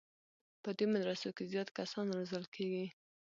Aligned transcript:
په 0.63 0.69
دې 0.77 0.85
مدرسو 0.93 1.29
کې 1.35 1.43
زیات 1.51 1.69
کسان 1.77 2.05
روزل 2.15 2.43
کېږي. 2.55 2.85